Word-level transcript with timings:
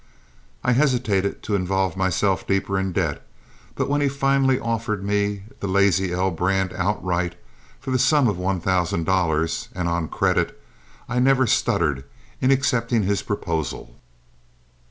I 0.63 0.71
hesitated 0.71 1.43
to 1.43 1.53
involve 1.53 1.95
myself 1.95 2.47
deeper 2.47 2.79
in 2.79 2.91
debt, 2.91 3.23
but 3.75 3.87
when 3.87 4.01
he 4.01 4.09
finally 4.09 4.59
offered 4.59 5.03
me 5.03 5.43
the 5.59 5.67
"Lazy 5.67 6.11
L" 6.11 6.31
brand 6.31 6.73
outright 6.73 7.35
for 7.79 7.91
the 7.91 7.99
sum 7.99 8.27
of 8.27 8.35
one 8.39 8.59
thousand 8.59 9.03
dollars, 9.03 9.69
and 9.75 9.87
on 9.87 10.05
a 10.05 10.07
credit, 10.07 10.59
I 11.07 11.19
never 11.19 11.45
stuttered 11.45 12.03
in 12.41 12.49
accepting 12.49 13.03
his 13.03 13.21
proposal. 13.21 13.95